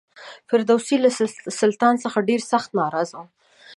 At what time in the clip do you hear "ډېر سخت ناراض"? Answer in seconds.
2.29-3.09